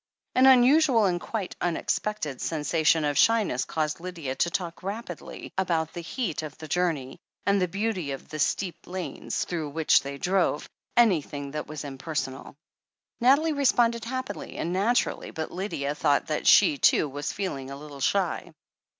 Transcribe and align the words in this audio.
An 0.33 0.47
unusual, 0.47 1.05
and 1.05 1.21
quite 1.21 1.55
unexpected, 1.61 2.41
sensation 2.41 3.05
of 3.05 3.19
shy 3.19 3.43
ness 3.43 3.65
caused 3.65 3.99
Lydia 3.99 4.33
to 4.33 4.49
talk 4.49 4.81
rapidly 4.81 5.53
about 5.59 5.93
the 5.93 6.01
heat 6.01 6.41
of 6.41 6.57
the 6.57 6.67
journey, 6.67 7.19
and 7.45 7.61
the 7.61 7.67
beauty 7.67 8.09
of 8.09 8.27
the 8.27 8.39
steep 8.39 8.87
lanes 8.87 9.45
through 9.45 9.69
which 9.69 10.01
they 10.01 10.17
drove— 10.17 10.67
^anything 10.97 11.51
that 11.51 11.67
was 11.67 11.83
impersonal. 11.83 12.55
Nathalie 13.19 13.53
responded 13.53 14.05
happily 14.05 14.57
and 14.57 14.73
naturally, 14.73 15.29
but 15.29 15.51
Lydia 15.51 15.93
thought 15.93 16.25
that 16.25 16.47
she, 16.47 16.79
too, 16.79 17.07
was 17.07 17.31
feeling 17.31 17.69
a 17.69 17.77
little 17.77 17.99
shy. 17.99 18.51